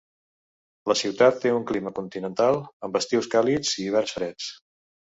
[0.91, 2.59] La ciutat té un clima continental,
[2.89, 4.53] amb estius càlids i hiverns freds.